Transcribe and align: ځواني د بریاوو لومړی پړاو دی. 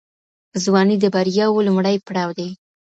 ځواني 0.63 0.95
د 0.99 1.05
بریاوو 1.13 1.65
لومړی 1.67 1.95
پړاو 2.07 2.31
دی. 2.37 2.49